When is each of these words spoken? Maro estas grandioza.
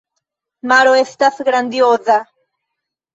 Maro 0.69 0.95
estas 1.01 1.37
grandioza. 1.49 2.17